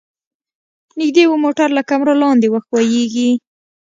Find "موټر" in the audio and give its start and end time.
1.43-1.69